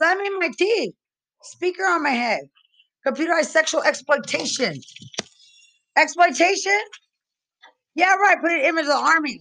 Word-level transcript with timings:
Slam 0.00 0.20
in 0.20 0.38
my 0.38 0.50
teeth. 0.56 0.94
Speaker 1.42 1.84
on 1.84 2.02
my 2.02 2.10
head. 2.10 2.42
Computerized 3.06 3.46
sexual 3.46 3.82
exploitation. 3.82 4.80
Exploitation? 5.96 6.80
Yeah, 7.94 8.14
right. 8.14 8.40
Put 8.40 8.52
an 8.52 8.60
image 8.60 8.84
of 8.84 8.88
the 8.88 8.96
army. 8.96 9.40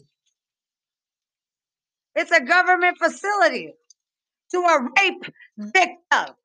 It's 2.16 2.32
a 2.32 2.42
government 2.44 2.98
facility 2.98 3.74
to 4.52 4.58
a 4.58 4.82
rape 4.82 5.34
victim. 5.58 6.36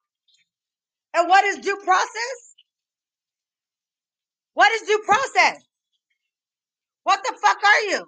And 1.14 1.28
what 1.28 1.44
is 1.44 1.58
due 1.58 1.76
process? 1.84 2.54
What 4.54 4.70
is 4.72 4.82
due 4.82 5.02
process? 5.04 5.62
What 7.04 7.20
the 7.24 7.36
fuck 7.40 7.58
are 7.64 7.80
you? 7.90 8.06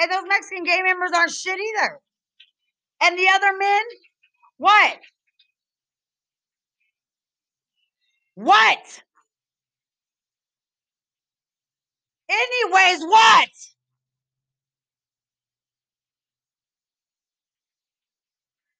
And 0.00 0.10
those 0.10 0.24
Mexican 0.28 0.64
gay 0.64 0.82
members 0.82 1.10
aren't 1.14 1.32
shit 1.32 1.58
either. 1.58 1.98
And 3.02 3.18
the 3.18 3.28
other 3.28 3.56
men, 3.58 3.82
what? 4.58 4.98
What? 8.34 9.02
Anyways, 12.30 13.00
what? 13.02 13.48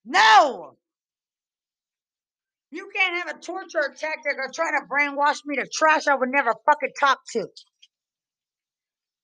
No. 0.05 0.77
You 2.71 2.91
can't 2.95 3.17
have 3.27 3.37
a 3.37 3.41
torture 3.41 3.95
tactic 3.99 4.37
or 4.37 4.51
try 4.53 4.71
to 4.73 4.87
brainwash 4.91 5.39
me 5.47 5.57
to 5.57 5.67
trash 5.73 6.07
I 6.07 6.15
would 6.15 6.29
never 6.31 6.53
fucking 6.67 6.93
talk 7.01 7.21
to. 7.33 7.49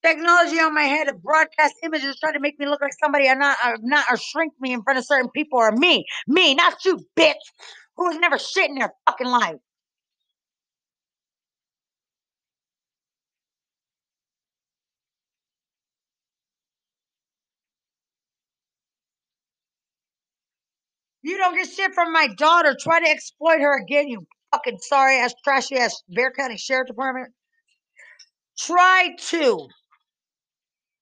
Technology 0.05 0.57
on 0.59 0.75
my 0.75 0.83
head 0.83 1.09
of 1.09 1.23
broadcast 1.23 1.75
images 1.83 2.17
trying 2.19 2.33
to 2.33 2.39
make 2.39 2.59
me 2.59 2.67
look 2.67 2.81
like 2.81 2.93
somebody 3.01 3.29
I'm 3.29 3.39
not, 3.39 3.57
I'm 3.63 3.77
not, 3.83 4.05
or 4.11 4.17
shrink 4.17 4.53
me 4.61 4.73
in 4.73 4.83
front 4.83 4.99
of 4.99 5.05
certain 5.05 5.31
people 5.31 5.59
or 5.59 5.71
me. 5.71 6.05
Me, 6.27 6.55
not 6.55 6.85
you, 6.85 6.99
bitch, 7.17 7.33
who 7.97 8.09
has 8.11 8.19
never 8.19 8.37
shit 8.37 8.69
in 8.69 8.75
their 8.75 8.93
fucking 9.07 9.27
life. 9.27 9.55
You 21.23 21.37
don't 21.37 21.55
get 21.55 21.69
shit 21.69 21.93
from 21.95 22.13
my 22.13 22.27
daughter. 22.37 22.75
Try 22.79 23.01
to 23.01 23.09
exploit 23.09 23.59
her 23.59 23.81
again, 23.81 24.07
you 24.07 24.27
fucking 24.53 24.77
sorry 24.81 25.17
ass, 25.17 25.33
trashy 25.43 25.77
ass 25.77 26.03
Bexar 26.09 26.33
County 26.37 26.57
Sheriff 26.57 26.87
Department. 26.87 27.33
Try 28.59 29.15
to. 29.29 29.67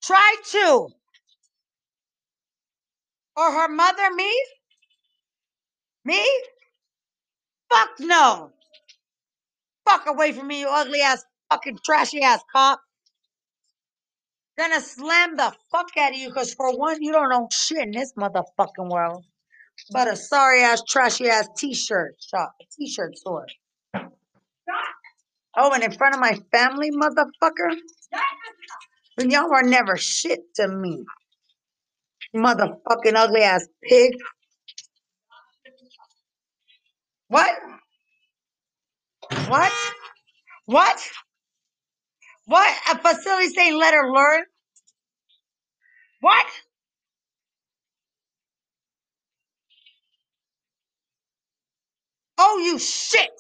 Try 0.04 0.36
to. 0.52 0.90
Or 3.36 3.52
her 3.52 3.68
mother, 3.70 4.12
me? 4.14 4.32
Me? 6.06 6.44
Fuck 7.72 7.90
no. 8.00 8.52
Fuck 9.88 10.08
away 10.08 10.32
from 10.34 10.48
me, 10.48 10.62
you 10.62 10.68
ugly 10.70 11.02
ass, 11.02 11.24
fucking 11.50 11.80
trashy 11.84 12.22
ass 12.22 12.42
cop. 12.52 12.82
Gonna 14.58 14.82
slam 14.82 15.36
the 15.36 15.52
fuck 15.72 15.88
out 15.98 16.12
of 16.12 16.18
you 16.18 16.30
because 16.30 16.54
for 16.54 16.78
one, 16.78 17.02
you 17.02 17.12
don't 17.12 17.30
know 17.30 17.48
shit 17.52 17.80
in 17.80 17.92
this 17.92 18.14
motherfucking 18.14 18.90
world. 18.90 19.26
But 19.92 20.08
a 20.08 20.16
sorry 20.16 20.62
ass, 20.62 20.84
trashy 20.88 21.28
ass 21.28 21.50
t-shirt 21.58 22.16
shop, 22.22 22.54
a 22.62 22.66
t-shirt 22.78 23.18
store. 23.18 23.48
Oh, 25.56 25.72
and 25.74 25.84
in 25.84 25.92
front 25.92 26.16
of 26.16 26.22
my 26.22 26.38
family, 26.52 26.92
motherfucker? 26.92 27.76
And 29.18 29.32
y'all 29.32 29.50
were 29.50 29.64
never 29.64 29.98
shit 29.98 30.42
to 30.56 30.68
me. 30.68 31.04
Motherfucking 32.36 33.16
ugly 33.16 33.42
ass 33.44 33.68
pig. 33.84 34.14
What? 37.30 37.52
What? 39.48 39.74
What? 40.66 41.00
What? 42.46 42.78
A 42.92 43.00
facility 43.00 43.50
saying 43.50 43.78
let 43.78 43.94
her 43.94 44.12
learn? 44.12 44.44
What? 46.22 46.46
Oh, 52.40 52.60
you 52.66 52.80
shit. 52.80 53.32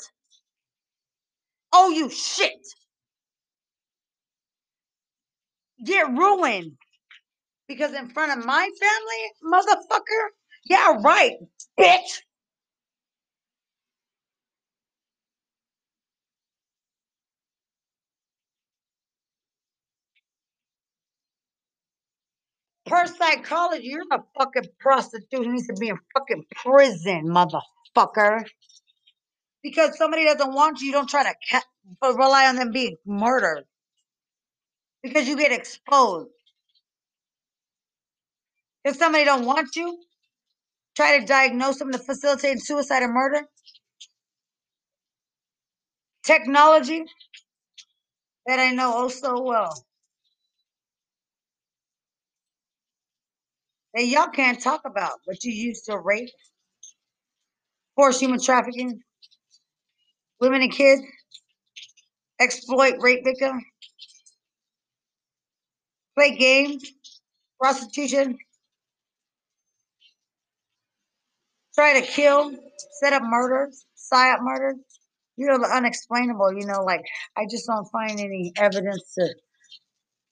Oh, 1.74 1.90
you 1.92 2.09
shit. 2.09 2.52
Get 5.84 6.08
ruined. 6.10 6.74
Because 7.68 7.94
in 7.94 8.10
front 8.10 8.38
of 8.38 8.46
my 8.46 8.70
family, 8.82 9.54
motherfucker? 9.64 10.28
Yeah, 10.66 10.98
right, 11.04 11.34
bitch. 11.80 12.22
Per 22.88 23.08
psychology, 23.08 23.88
you're 23.88 24.04
a 24.12 24.24
fucking 24.38 24.66
prostitute 24.80 25.46
who 25.46 25.54
needs 25.54 25.68
to 25.68 25.76
be 25.80 25.90
in 25.90 26.00
fucking 26.14 26.46
prison, 26.56 27.28
motherfucker. 27.28 28.46
Because 29.64 29.98
somebody 29.98 30.26
doesn't 30.26 30.54
want 30.54 30.82
you, 30.82 30.88
you 30.88 30.94
don't 30.94 31.10
try 31.10 31.24
to 31.24 31.36
ca- 31.52 32.14
rely 32.18 32.48
on 32.48 32.58
them 32.58 32.72
being 32.72 32.98
murdered. 33.06 33.66
Because 35.03 35.28
you 35.28 35.38
get 35.38 35.52
exposed. 35.52 36.30
If 38.86 38.97
somebody 38.97 39.25
don't 39.25 39.46
want 39.46 39.75
you, 39.75 40.00
try 40.96 41.19
to 41.19 41.25
diagnose 41.25 41.80
them 41.80 41.91
to 41.91 42.00
facilitate 42.00 42.62
suicide 42.62 43.03
or 43.03 43.13
murder. 43.13 43.42
Technology 46.25 47.03
that 48.47 48.59
I 48.59 48.72
know 48.72 48.94
oh 48.96 49.08
so 49.09 49.42
well. 49.42 49.86
That 53.94 54.06
y'all 54.08 54.28
can't 54.30 54.62
talk 54.62 54.81
about, 54.86 55.19
but 55.28 55.44
you 55.44 55.53
used 55.53 55.86
to 55.86 55.97
rape, 56.00 56.30
force 57.96 58.19
human 58.19 58.42
trafficking, 58.42 59.02
women 60.42 60.63
and 60.63 60.72
kids, 60.72 61.02
exploit 62.42 62.96
rape 63.00 63.24
victim, 63.25 63.62
play 66.16 66.35
games, 66.35 66.84
prostitution, 67.59 68.38
try 71.75 72.00
to 72.00 72.06
kill, 72.06 72.51
set 73.00 73.13
up 73.13 73.24
murders, 73.24 73.85
psyop 73.96 74.41
murders. 74.41 74.79
You 75.35 75.47
know, 75.47 75.57
the 75.57 75.66
unexplainable, 75.66 76.53
you 76.53 76.68
know, 76.68 76.84
like 76.84 77.01
I 77.35 77.46
just 77.50 77.66
don't 77.66 77.88
find 77.91 78.19
any 78.19 78.53
evidence 78.57 79.16
to 79.18 79.34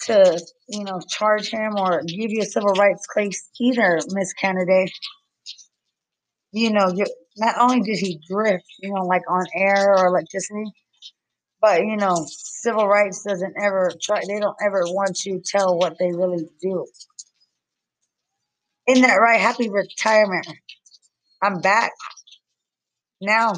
to, 0.04 0.42
you 0.68 0.84
know, 0.84 1.00
charge 1.10 1.50
him 1.50 1.76
or 1.78 2.02
give 2.04 2.32
you 2.32 2.42
a 2.42 2.46
civil 2.46 2.74
rights 2.74 3.06
case 3.16 3.50
either, 3.60 4.00
Miss 4.10 4.34
Kennedy. 4.34 4.92
You 6.52 6.72
know, 6.72 6.92
you 6.94 7.06
not 7.38 7.58
only 7.60 7.82
did 7.82 7.98
he 7.98 8.20
drift, 8.28 8.66
you 8.80 8.94
know, 8.94 9.04
like 9.04 9.22
on 9.30 9.46
air 9.56 9.96
or 9.96 10.08
electricity, 10.08 10.66
but 11.62 11.82
you 11.82 11.98
know, 11.98 12.16
civil 12.28 12.88
rights 12.88 13.24
doesn't 13.24 13.56
ever 13.62 13.92
try 14.02 14.22
they 14.28 14.40
don't 14.40 14.58
ever 14.66 14.82
want 14.88 15.16
to 15.18 15.42
tell 15.46 15.78
what 15.78 15.98
they 16.00 16.12
really 16.14 16.46
do. 16.62 16.88
Isn't 18.88 19.04
that 19.04 19.16
right? 19.16 19.40
Happy 19.42 19.70
retirement. 19.70 20.48
I'm 21.44 21.62
back. 21.62 21.92
Now, 23.22 23.54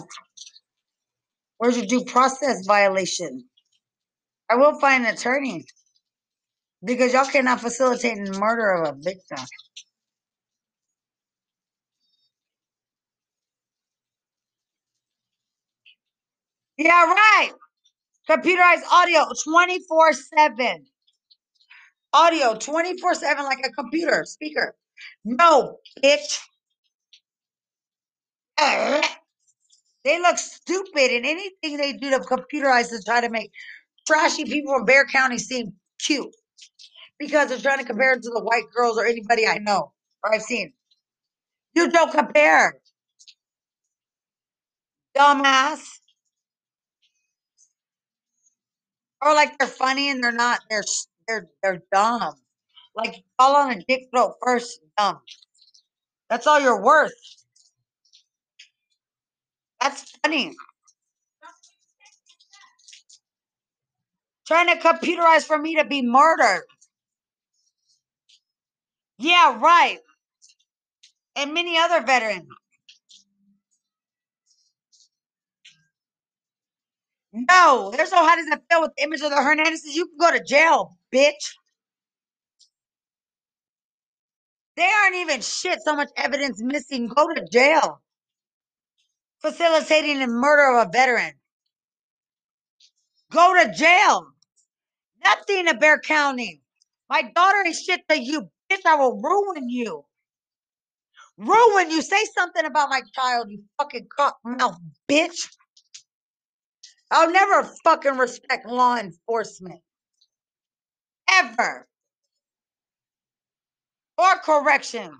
where's 1.58 1.78
your 1.78 1.88
due 1.88 2.06
process 2.06 2.66
violation? 2.68 3.46
I 4.50 4.56
will 4.56 4.80
find 4.80 5.06
an 5.06 5.14
attorney 5.16 5.66
because 6.86 7.14
y'all 7.14 7.26
cannot 7.26 7.62
facilitate 7.62 8.18
the 8.26 8.40
murder 8.40 8.72
of 8.84 8.90
a 8.90 9.00
victim. 9.00 9.46
Yeah, 16.78 17.06
right. 17.06 17.52
Computerized 18.30 18.84
audio 18.92 19.26
24 19.46 20.14
7. 20.14 20.86
Audio 22.14 22.56
24 22.56 23.16
7 23.16 23.46
like 23.46 23.60
a 23.66 23.72
computer 23.72 24.24
speaker. 24.26 24.76
No, 25.26 25.78
bitch. 26.04 26.40
They 30.04 30.20
look 30.20 30.38
stupid 30.40 31.12
in 31.12 31.26
anything 31.26 31.78
they 31.78 31.94
do 31.94 32.10
to 32.12 32.20
computerize 32.20 32.90
to 32.90 33.02
try 33.06 33.22
to 33.22 33.30
make 33.30 33.52
trashy 34.08 34.46
people 34.46 34.76
from 34.76 34.86
Bexar 34.86 35.06
County 35.12 35.38
seem 35.38 35.74
cute 36.00 36.36
because 37.20 37.50
they're 37.50 37.60
trying 37.60 37.80
to 37.80 37.86
compare 37.86 38.14
it 38.14 38.24
to 38.24 38.30
the 38.30 38.42
white 38.44 38.66
girls 38.76 38.98
or 38.98 39.06
anybody 39.06 39.48
I 39.48 39.60
know 39.60 39.94
or 40.24 40.34
I've 40.36 40.44
seen. 40.44 40.74
You 41.76 41.92
don't 41.92 42.12
compare, 42.12 42.76
dumbass. 45.18 45.82
Or 49.26 49.34
like 49.34 49.58
they're 49.58 49.68
funny 49.68 50.10
and 50.10 50.24
they're 50.24 50.32
not. 50.32 50.60
They're 50.70 50.84
they're 51.28 51.48
they're 51.64 51.84
dumb. 51.92 52.36
Like 52.96 53.24
fall 53.38 53.56
on 53.56 53.72
a 53.72 53.84
dick 53.88 54.10
throat 54.14 54.36
first, 54.44 54.80
dumb. 54.98 55.20
That's 56.30 56.48
all 56.48 56.60
you're 56.60 56.82
worth. 56.82 57.14
That's 59.82 60.12
funny. 60.24 60.56
Trying 64.48 64.68
to 64.68 64.76
computerize 64.84 65.46
for 65.46 65.58
me 65.58 65.76
to 65.76 65.86
be 65.86 66.02
murdered. 66.02 66.64
Yeah, 69.20 69.60
right. 69.60 70.00
And 71.36 71.54
many 71.54 71.78
other 71.78 72.02
veterans. 72.06 72.48
No, 77.34 77.94
there's 77.96 78.12
no 78.12 78.26
how 78.26 78.36
does 78.38 78.48
it 78.48 78.62
feel 78.72 78.82
with 78.82 78.92
the 78.98 79.04
image 79.04 79.22
of 79.22 79.32
the 79.32 79.38
Hernandezes? 79.38 79.96
You 79.96 80.08
can 80.08 80.18
go 80.20 80.32
to 80.38 80.44
jail, 80.44 80.98
bitch. 81.14 81.54
They 84.78 84.84
aren't 85.04 85.16
even 85.18 85.42
shit. 85.42 85.80
So 85.86 85.96
much 85.96 86.10
evidence 86.18 86.62
missing. 86.64 87.08
Go 87.08 87.28
to 87.34 87.48
jail. 87.52 88.02
Facilitating 89.42 90.20
the 90.20 90.28
murder 90.28 90.78
of 90.80 90.88
a 90.88 90.92
veteran. 90.92 91.34
Go 93.32 93.56
to 93.64 93.74
jail. 93.74 94.28
Nothing 95.24 95.68
in 95.68 95.80
Bexar 95.80 96.02
County. 96.06 96.62
My 97.10 97.24
daughter 97.36 97.64
is 97.68 97.82
shit 97.84 98.02
to 98.10 98.20
you, 98.22 98.50
bitch. 98.72 98.82
I 98.88 98.96
will 98.96 99.22
ruin 99.22 99.70
you. 99.70 100.06
Ruin 101.38 101.92
you. 101.92 102.02
Say 102.02 102.24
something 102.38 102.66
about 102.66 102.90
my 102.90 103.02
child, 103.16 103.48
you 103.52 103.64
fucking 103.80 104.08
cock 104.16 104.38
mouth 104.46 104.78
bitch. 105.10 105.50
I'll 107.16 107.32
never 107.32 107.70
fucking 107.84 108.18
respect 108.18 108.66
law 108.68 108.98
enforcement. 108.98 109.80
Ever. 111.30 111.88
Or 114.18 114.36
corrections. 114.44 115.14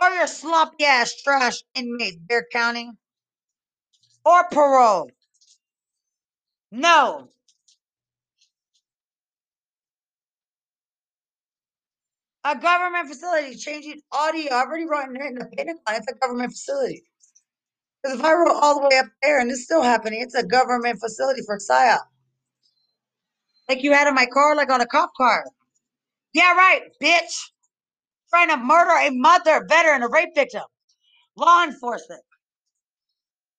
Or 0.00 0.08
your 0.10 0.26
sloppy 0.26 0.84
ass 0.84 1.14
trash 1.22 1.62
inmates, 1.76 2.16
Bexar 2.16 2.46
County. 2.52 2.90
Or 4.24 4.48
parole. 4.50 5.10
No. 6.72 7.28
A 12.44 12.58
government 12.58 13.06
facility 13.06 13.54
changing 13.54 14.00
audio. 14.10 14.52
I've 14.52 14.66
already 14.66 14.86
written 14.86 15.16
it 15.16 15.26
in 15.26 15.34
the 15.36 15.46
Pentagon. 15.56 15.78
It's 15.90 16.08
a 16.10 16.14
government 16.16 16.50
facility. 16.50 17.04
Because 18.02 18.18
if 18.18 18.24
I 18.24 18.32
wrote 18.32 18.56
all 18.60 18.80
the 18.80 18.88
way 18.88 18.98
up 18.98 19.06
there 19.22 19.40
and 19.40 19.50
it's 19.50 19.64
still 19.64 19.82
happening, 19.82 20.20
it's 20.22 20.34
a 20.34 20.44
government 20.44 21.00
facility 21.00 21.42
for 21.46 21.58
PSYOP. 21.58 22.00
Like 23.68 23.82
you 23.82 23.92
had 23.92 24.08
in 24.08 24.14
my 24.14 24.26
car, 24.26 24.56
like 24.56 24.70
on 24.70 24.80
a 24.80 24.86
cop 24.86 25.12
car. 25.16 25.44
Yeah, 26.34 26.54
right, 26.54 26.82
bitch. 27.02 27.50
Trying 28.30 28.48
to 28.48 28.56
murder 28.56 28.90
a 28.90 29.10
mother, 29.10 29.64
veteran, 29.68 30.02
a 30.02 30.08
rape 30.08 30.34
victim. 30.34 30.62
Law 31.36 31.64
enforcement. 31.64 32.22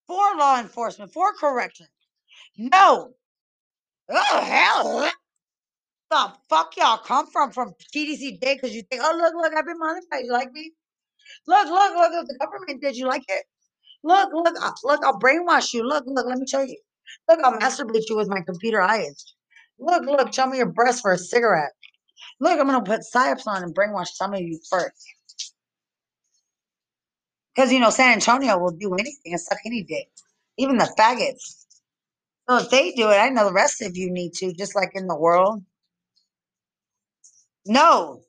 For 0.07 0.35
law 0.37 0.59
enforcement, 0.59 1.13
for 1.13 1.33
correction. 1.39 1.87
No. 2.57 3.13
Oh, 4.09 4.41
hell. 4.43 5.09
The 6.11 6.33
fuck 6.49 6.75
y'all 6.77 6.97
come 6.97 7.27
from 7.27 7.51
from 7.51 7.73
TDCJ 7.95 8.39
because 8.41 8.75
you 8.75 8.83
think, 8.83 9.01
oh, 9.03 9.15
look, 9.17 9.33
look, 9.35 9.53
I've 9.57 9.65
been 9.65 9.79
modified. 9.79 10.25
You 10.25 10.31
like 10.31 10.51
me? 10.51 10.71
Look, 11.47 11.67
look, 11.67 11.95
look, 11.95 12.11
look, 12.11 12.27
the 12.27 12.37
government 12.39 12.81
did. 12.81 12.95
You 12.97 13.07
like 13.07 13.23
it? 13.27 13.45
Look, 14.03 14.31
look, 14.33 14.55
uh, 14.61 14.71
look, 14.83 15.03
I'll 15.05 15.19
brainwash 15.19 15.73
you. 15.73 15.83
Look, 15.87 16.05
look, 16.07 16.25
let 16.27 16.37
me 16.37 16.45
show 16.47 16.61
you. 16.61 16.77
Look, 17.29 17.39
I'll 17.43 17.57
masturbate 17.59 18.03
you 18.09 18.17
with 18.17 18.29
my 18.29 18.41
computer 18.41 18.81
eyes. 18.81 19.33
Look, 19.79 20.05
look, 20.05 20.33
show 20.33 20.47
me 20.47 20.57
your 20.57 20.67
breast 20.71 21.01
for 21.01 21.13
a 21.13 21.17
cigarette. 21.17 21.71
Look, 22.39 22.59
I'm 22.59 22.67
gonna 22.67 22.83
put 22.83 23.01
psyops 23.01 23.47
on 23.47 23.63
and 23.63 23.75
brainwash 23.75 24.09
some 24.09 24.33
of 24.33 24.41
you 24.41 24.59
first. 24.69 25.05
Because 27.55 27.71
you 27.71 27.79
know, 27.79 27.89
San 27.89 28.13
Antonio 28.13 28.57
will 28.57 28.71
do 28.71 28.93
anything 28.95 29.33
and 29.33 29.39
suck 29.39 29.59
any 29.65 29.83
dick. 29.83 30.09
Even 30.57 30.77
the 30.77 30.93
faggots. 30.97 31.65
So 32.49 32.57
if 32.57 32.69
they 32.69 32.91
do 32.91 33.09
it, 33.09 33.15
I 33.15 33.29
know 33.29 33.45
the 33.45 33.53
rest 33.53 33.81
of 33.81 33.95
you 33.95 34.11
need 34.11 34.33
to, 34.35 34.53
just 34.53 34.75
like 34.75 34.91
in 34.95 35.07
the 35.07 35.17
world. 35.17 35.63
No. 37.65 38.21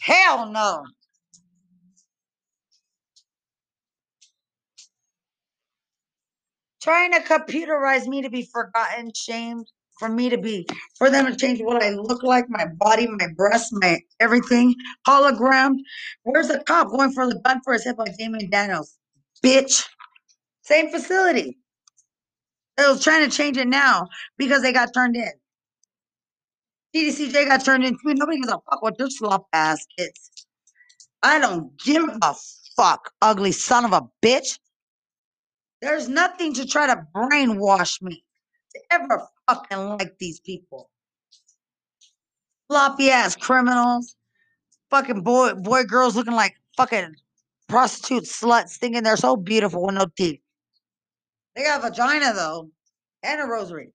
Hell 0.00 0.50
no. 0.50 0.84
Trying 6.82 7.12
to 7.12 7.20
computerize 7.20 8.08
me 8.08 8.22
to 8.22 8.30
be 8.30 8.48
forgotten, 8.52 9.12
shamed, 9.14 9.66
for 9.98 10.08
me 10.08 10.28
to 10.30 10.38
be, 10.38 10.66
for 10.98 11.10
them 11.10 11.26
to 11.26 11.36
change 11.36 11.60
what 11.60 11.82
I 11.82 11.90
look 11.90 12.24
like, 12.24 12.46
my 12.48 12.66
body, 12.66 13.06
my 13.06 13.28
breasts, 13.36 13.70
my 13.72 14.00
everything, 14.18 14.74
hologram. 15.06 15.76
Where's 16.24 16.48
the 16.48 16.58
cop 16.66 16.88
going 16.90 17.12
for 17.12 17.28
the 17.28 17.40
gun 17.44 17.60
for 17.62 17.74
his 17.74 17.84
hip 17.84 17.98
like 17.98 18.16
Damian 18.16 18.50
Daniels? 18.50 18.98
Bitch. 19.44 19.86
Same 20.62 20.90
facility. 20.90 21.58
They 22.76 22.84
was 22.84 23.04
trying 23.04 23.28
to 23.28 23.36
change 23.36 23.56
it 23.58 23.68
now 23.68 24.08
because 24.36 24.62
they 24.62 24.72
got 24.72 24.92
turned 24.92 25.16
in. 25.16 25.30
TDCJ 26.96 27.46
got 27.46 27.64
turned 27.64 27.84
in. 27.84 27.96
Nobody 28.04 28.38
gives 28.38 28.48
a 28.52 28.58
fuck 28.70 28.82
what 28.82 28.98
their 28.98 29.10
slop 29.10 29.46
ass 29.52 29.86
is. 29.98 30.30
I 31.22 31.38
don't 31.38 31.78
give 31.78 32.04
a 32.22 32.34
fuck, 32.76 33.12
ugly 33.22 33.52
son 33.52 33.84
of 33.84 33.92
a 33.92 34.02
bitch. 34.24 34.58
There's 35.82 36.08
nothing 36.08 36.54
to 36.54 36.66
try 36.66 36.86
to 36.86 37.04
brainwash 37.12 38.00
me 38.00 38.24
to 38.72 38.80
ever 38.92 39.26
fucking 39.48 39.78
like 39.98 40.16
these 40.18 40.38
people. 40.38 40.88
Floppy 42.68 43.10
ass 43.10 43.34
criminals, 43.34 44.14
fucking 44.90 45.22
boy, 45.22 45.54
boy, 45.54 45.82
girls 45.82 46.14
looking 46.14 46.34
like 46.34 46.54
fucking 46.76 47.16
prostitute 47.68 48.24
sluts, 48.24 48.78
thinking 48.78 49.02
they're 49.02 49.16
so 49.16 49.34
beautiful 49.34 49.84
with 49.84 49.96
no 49.96 50.06
teeth. 50.16 50.40
They 51.56 51.64
got 51.64 51.80
a 51.80 51.90
vagina 51.90 52.32
though, 52.32 52.70
and 53.24 53.40
a 53.40 53.44
rosary. 53.44 53.92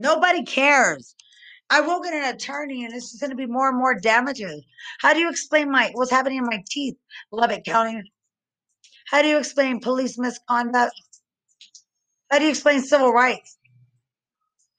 Nobody 0.00 0.42
cares. 0.42 1.14
I 1.68 1.82
will 1.82 2.00
get 2.00 2.14
an 2.14 2.34
attorney, 2.34 2.84
and 2.84 2.94
this 2.94 3.12
is 3.12 3.20
going 3.20 3.30
to 3.30 3.36
be 3.36 3.46
more 3.46 3.68
and 3.68 3.76
more 3.76 3.98
damages. 3.98 4.64
How 5.00 5.12
do 5.12 5.20
you 5.20 5.28
explain 5.28 5.70
my 5.70 5.90
what's 5.92 6.10
happening 6.10 6.38
in 6.38 6.46
my 6.46 6.62
teeth, 6.70 6.96
Lubbock 7.30 7.64
County? 7.64 8.02
How 9.08 9.22
do 9.22 9.28
you 9.28 9.38
explain 9.38 9.80
police 9.80 10.18
misconduct? 10.18 10.94
How 12.30 12.38
do 12.38 12.44
you 12.44 12.50
explain 12.50 12.82
civil 12.82 13.12
rights? 13.12 13.56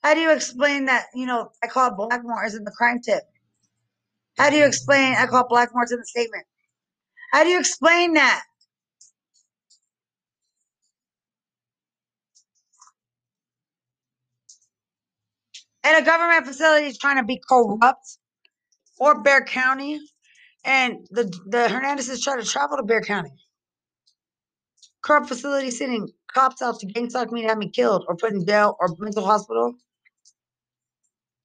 How 0.04 0.14
do 0.14 0.20
you 0.20 0.34
explain 0.34 0.86
that, 0.86 1.06
you 1.14 1.26
know, 1.26 1.52
I 1.64 1.68
call 1.68 1.96
Blackmore 1.96 2.46
is 2.46 2.56
in 2.56 2.64
the 2.64 2.72
crime 2.72 3.02
tip? 3.02 3.24
How 4.38 4.50
do 4.50 4.58
you 4.58 4.66
explain 4.66 5.16
I 5.16 5.26
call 5.26 5.48
Blackmore's 5.48 5.92
in 5.92 6.00
the 6.00 6.06
statement? 6.06 6.46
How 7.32 7.44
do 7.44 7.50
you 7.50 7.60
explain 7.60 8.14
that? 8.14 8.44
And 15.84 16.04
a 16.04 16.06
government 16.06 16.46
facility 16.46 16.88
is 16.88 16.98
trying 16.98 17.18
to 17.18 17.24
be 17.24 17.42
corrupt 17.50 18.18
or 19.00 19.22
Bexar 19.24 19.46
County, 19.46 20.00
and 20.66 21.08
the 21.12 21.24
the 21.48 21.70
Hernandezes 21.70 22.22
try 22.22 22.40
to 22.40 22.46
travel 22.46 22.78
to 22.78 22.84
Bexar 22.84 23.08
County. 23.08 23.32
Corrupt 25.08 25.30
facility 25.30 25.72
sending 25.72 26.10
cops 26.28 26.62
out 26.62 26.80
to 26.82 26.86
gang 26.86 27.10
stalk 27.10 27.32
me 27.32 27.44
to 27.44 27.48
have 27.48 27.58
me 27.58 27.70
killed 27.70 28.04
or 28.10 28.18
put 28.18 28.34
in 28.34 28.46
jail 28.46 28.76
or 28.82 28.90
mental 29.00 29.24
hospital. 29.26 29.76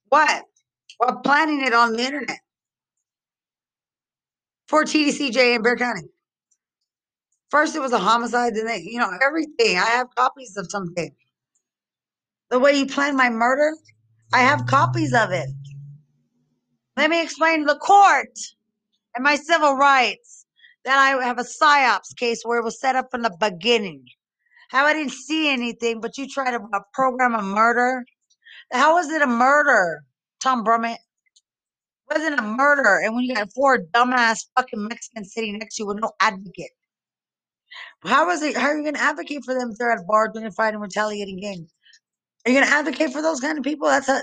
What? 0.09 0.43
While 0.97 1.21
planning 1.21 1.61
it 1.61 1.73
on 1.73 1.93
the 1.93 2.03
internet 2.03 2.39
for 4.67 4.83
TDCJ 4.83 5.55
in 5.55 5.61
Bexar 5.61 5.77
County. 5.77 6.09
First, 7.51 7.73
it 7.77 7.79
was 7.79 7.93
a 7.93 7.99
homicide, 7.99 8.53
then 8.53 8.65
they, 8.65 8.81
you 8.81 8.99
know, 8.99 9.11
everything. 9.25 9.77
I 9.77 9.85
have 9.85 10.07
copies 10.15 10.57
of 10.57 10.69
something. 10.69 11.15
The 12.49 12.59
way 12.59 12.73
you 12.73 12.85
planned 12.85 13.15
my 13.15 13.29
murder, 13.29 13.77
I 14.33 14.39
have 14.39 14.65
copies 14.65 15.13
of 15.13 15.31
it. 15.31 15.49
Let 16.97 17.09
me 17.09 17.23
explain 17.23 17.63
the 17.63 17.77
court 17.77 18.37
and 19.15 19.23
my 19.23 19.35
civil 19.37 19.77
rights 19.77 20.42
that 20.85 20.97
I 20.97 21.23
have 21.23 21.39
a 21.39 21.43
psyops 21.43 22.15
case 22.17 22.41
where 22.43 22.59
it 22.59 22.63
was 22.63 22.79
set 22.79 22.95
up 22.95 23.09
from 23.11 23.21
the 23.21 23.35
beginning. 23.39 24.05
How 24.69 24.85
I 24.85 24.93
didn't 24.93 25.13
see 25.13 25.49
anything, 25.49 26.01
but 26.01 26.17
you 26.17 26.27
tried 26.27 26.51
to 26.51 26.59
uh, 26.73 26.79
program 26.93 27.35
a 27.35 27.41
murder. 27.41 28.03
How 28.71 28.95
was 28.95 29.09
it 29.09 29.21
a 29.21 29.27
murder, 29.27 30.03
Tom 30.41 30.63
Brummett? 30.65 30.97
wasn't 32.13 32.39
a 32.39 32.43
murder. 32.43 32.99
And 33.03 33.15
when 33.15 33.23
you 33.23 33.35
got 33.35 33.51
four 33.53 33.79
dumbass 33.79 34.45
fucking 34.55 34.87
Mexicans 34.87 35.33
sitting 35.33 35.57
next 35.57 35.75
to 35.75 35.83
you 35.83 35.87
with 35.87 35.99
no 35.99 36.11
advocate. 36.19 36.71
How 38.03 38.29
is 38.29 38.41
it? 38.41 38.55
How 38.55 38.67
are 38.67 38.77
you 38.77 38.83
going 38.83 38.95
to 38.95 39.01
advocate 39.01 39.43
for 39.45 39.53
them 39.53 39.71
if 39.71 39.77
they're 39.77 39.91
at 39.91 40.05
bars 40.05 40.29
and 40.35 40.55
fighting 40.55 40.79
retaliating 40.79 41.39
gangs? 41.39 41.71
Are 42.45 42.51
you 42.51 42.57
going 42.57 42.67
to 42.67 42.73
advocate 42.73 43.11
for 43.11 43.21
those 43.21 43.39
kind 43.39 43.57
of 43.57 43.63
people? 43.63 43.87
That's 43.87 44.09
a. 44.09 44.21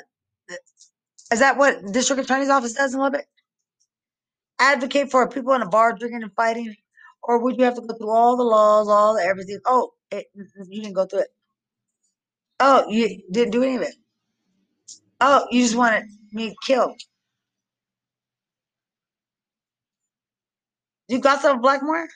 Is 1.32 1.40
that 1.40 1.56
what 1.56 1.80
district 1.92 2.22
attorney's 2.22 2.48
office 2.48 2.74
does 2.74 2.94
in 2.94 3.00
Lubbock? 3.00 3.24
Advocate 4.60 5.10
for 5.10 5.28
people 5.28 5.52
in 5.54 5.62
a 5.62 5.68
bar 5.68 5.94
drinking 5.94 6.22
and 6.22 6.32
fighting, 6.34 6.74
or 7.22 7.42
would 7.42 7.56
you 7.58 7.64
have 7.64 7.74
to 7.76 7.80
go 7.80 7.94
through 7.96 8.10
all 8.10 8.36
the 8.36 8.42
laws, 8.44 8.88
all 8.88 9.14
the 9.16 9.22
everything? 9.22 9.58
Oh, 9.66 9.92
it, 10.10 10.26
you 10.34 10.82
didn't 10.82 10.94
go 10.94 11.06
through 11.06 11.20
it. 11.20 11.28
Oh, 12.60 12.88
you 12.88 13.22
didn't 13.30 13.52
do 13.52 13.62
any 13.62 13.76
of 13.76 13.82
it. 13.82 13.94
Oh, 15.20 15.46
you 15.50 15.62
just 15.62 15.76
wanted 15.76 16.04
me 16.32 16.54
killed. 16.66 17.00
You 21.08 21.20
got 21.20 21.42
some 21.42 21.60
Blackmore? 21.60 22.08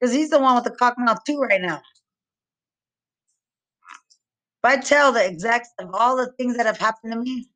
Because 0.00 0.14
he's 0.14 0.30
the 0.30 0.40
one 0.40 0.54
with 0.56 0.64
the 0.64 0.70
cock 0.72 0.94
mouth 0.98 1.18
too 1.26 1.38
right 1.38 1.60
now. 1.60 1.76
If 1.76 1.82
I 4.64 4.76
tell 4.78 5.12
the 5.12 5.24
exact 5.26 5.68
of 5.78 5.90
all 5.94 6.16
the 6.16 6.32
things 6.38 6.56
that 6.56 6.66
have 6.66 6.78
happened 6.78 7.12
to 7.12 7.18
me, 7.20 7.48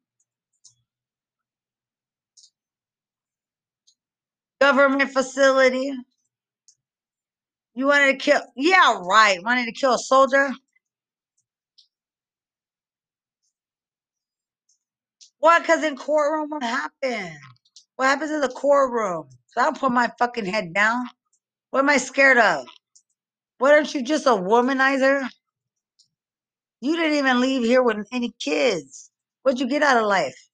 government 4.60 5.10
facility, 5.12 5.92
you 7.74 7.86
wanted 7.86 8.12
to 8.12 8.16
kill, 8.18 8.40
yeah, 8.56 8.98
right, 9.02 9.42
wanted 9.44 9.66
to 9.66 9.72
kill 9.72 9.94
a 9.94 9.98
soldier. 9.98 10.50
What? 15.38 15.62
Because 15.62 15.84
in 15.84 15.96
courtroom, 15.96 16.50
what 16.50 16.62
happened? 16.62 17.36
What 17.96 18.06
happens 18.06 18.30
in 18.30 18.40
the 18.40 18.48
courtroom? 18.48 19.28
So 19.48 19.60
I 19.60 19.64
don't 19.64 19.78
put 19.78 19.92
my 19.92 20.10
fucking 20.18 20.46
head 20.46 20.74
down. 20.74 21.06
What 21.70 21.80
am 21.80 21.90
I 21.90 21.98
scared 21.98 22.38
of? 22.38 22.66
What 23.58 23.72
aren't 23.72 23.94
you 23.94 24.02
just 24.02 24.26
a 24.26 24.30
womanizer? 24.30 25.28
You 26.80 26.96
didn't 26.96 27.18
even 27.18 27.40
leave 27.40 27.64
here 27.64 27.82
with 27.82 28.06
any 28.12 28.34
kids. 28.38 29.10
What'd 29.42 29.60
you 29.60 29.68
get 29.68 29.82
out 29.82 29.96
of 29.98 30.06
life? 30.06 30.45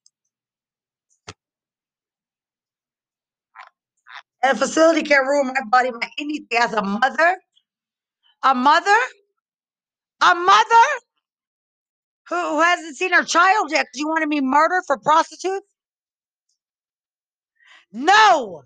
A 4.43 4.55
facility 4.55 5.03
can't 5.03 5.27
ruin 5.27 5.47
my 5.47 5.61
body 5.69 5.91
by 5.91 6.09
anything. 6.19 6.47
As 6.59 6.73
a 6.73 6.81
mother, 6.83 7.37
a 8.43 8.55
mother, 8.55 8.97
a 10.21 10.35
mother 10.35 10.87
who, 12.29 12.35
who 12.35 12.61
hasn't 12.61 12.97
seen 12.97 13.13
her 13.13 13.23
child 13.25 13.71
yet 13.71 13.87
because 13.87 13.99
you 13.99 14.07
wanted 14.07 14.29
me 14.29 14.41
murdered 14.41 14.83
for 14.87 14.97
prostitutes? 14.99 15.67
No! 17.91 18.63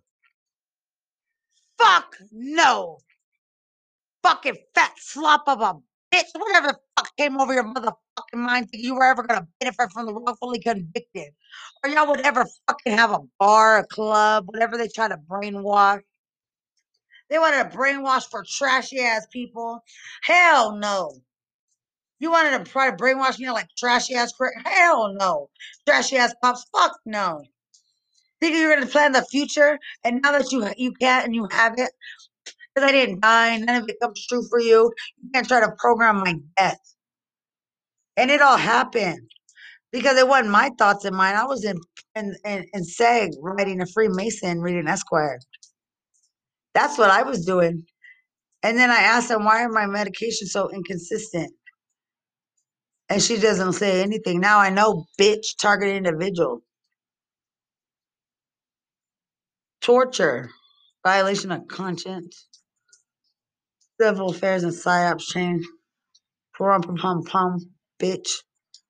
Fuck 1.77 2.17
no! 2.31 2.99
Fucking 4.23 4.57
fat 4.75 4.93
slop 4.97 5.43
of 5.47 5.61
a 5.61 5.75
bitch. 6.13 6.25
Whatever 6.35 6.67
the 6.69 6.79
fuck 6.97 7.15
came 7.17 7.39
over 7.39 7.53
your 7.53 7.65
motherfucking 7.65 7.95
mind 8.35 8.69
that 8.71 8.79
you 8.79 8.95
were 8.95 9.05
ever 9.05 9.23
gonna 9.23 9.47
benefit 9.59 9.91
from 9.93 10.07
the 10.07 10.13
wrongfully 10.13 10.59
convicted. 10.59 11.33
Or 11.83 11.89
y'all 11.89 12.07
would 12.09 12.21
ever 12.21 12.45
fucking 12.67 12.93
have 12.97 13.11
a 13.11 13.19
bar, 13.39 13.79
a 13.79 13.87
club, 13.87 14.45
whatever 14.47 14.77
they 14.77 14.89
try 14.89 15.07
to 15.09 15.17
brainwash. 15.17 16.01
They 17.29 17.39
wanted 17.39 17.71
to 17.71 17.77
brainwash 17.77 18.29
for 18.29 18.45
trashy 18.47 19.01
ass 19.01 19.27
people. 19.31 19.83
Hell 20.23 20.75
no. 20.77 21.13
You 22.19 22.31
wanted 22.31 22.63
to 22.65 22.71
try 22.71 22.89
to 22.91 22.97
brainwash 22.97 23.39
me 23.39 23.51
like 23.51 23.67
trashy 23.77 24.15
ass 24.15 24.33
cra- 24.33 24.51
Hell 24.65 25.13
no. 25.13 25.49
Trashy 25.87 26.17
ass 26.17 26.35
cops. 26.43 26.65
Fuck 26.75 26.97
no. 27.05 27.43
Think 28.41 28.55
you're 28.57 28.75
gonna 28.75 28.87
plan 28.87 29.13
the 29.13 29.25
future, 29.25 29.79
and 30.05 30.21
now 30.23 30.33
that 30.33 30.51
you 30.51 30.67
you 30.77 30.93
can't 30.93 31.25
and 31.25 31.35
you 31.35 31.47
have 31.51 31.75
it, 31.79 31.91
because 32.77 32.89
I 32.89 32.91
didn't 32.91 33.21
die, 33.21 33.57
none 33.57 33.81
of 33.81 33.89
it 33.89 33.99
comes 33.99 34.27
true 34.27 34.47
for 34.49 34.59
you. 34.59 34.91
You 35.23 35.29
can't 35.33 35.47
try 35.47 35.61
to 35.61 35.71
program 35.79 36.17
my 36.17 36.35
death. 36.57 36.79
And 38.17 38.29
it 38.29 38.39
all 38.41 38.57
happened 38.57 39.31
because 39.91 40.17
it 40.17 40.27
wasn't 40.27 40.51
my 40.51 40.69
thoughts 40.77 41.03
in 41.03 41.15
mind. 41.15 41.37
I 41.37 41.45
was 41.45 41.65
in 41.65 41.79
in 42.15 42.35
in, 42.45 42.65
in 42.73 42.83
SEG 42.83 43.31
writing 43.41 43.81
a 43.81 43.87
Freemason, 43.87 44.61
reading 44.61 44.87
Esquire. 44.87 45.39
That's 46.75 46.99
what 46.99 47.09
I 47.09 47.23
was 47.23 47.45
doing. 47.45 47.83
And 48.61 48.77
then 48.77 48.91
I 48.91 48.97
asked 48.97 49.29
them, 49.29 49.45
why 49.45 49.63
are 49.63 49.69
my 49.69 49.85
medications 49.85 50.49
so 50.49 50.69
inconsistent? 50.69 51.53
And 53.09 53.23
she 53.23 53.39
doesn't 53.39 53.73
say 53.73 54.03
anything. 54.03 54.39
Now 54.39 54.59
I 54.59 54.69
know, 54.69 55.05
bitch, 55.19 55.57
target 55.59 55.89
individual. 55.95 56.61
Torture, 59.81 60.49
violation 61.03 61.51
of 61.51 61.67
conscience, 61.67 62.46
civil 64.01 64.31
affairs 64.31 64.63
and 64.63 64.73
psyops 64.73 65.23
change. 65.27 65.65
Pum 66.57 66.81
pum 66.81 66.97
pum 66.97 67.23
pum, 67.23 67.59
bitch. 68.01 68.29